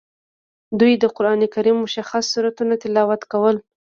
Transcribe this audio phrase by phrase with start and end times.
[0.79, 3.55] دوی د قران کریم مشخص سورتونه تلاوت کول.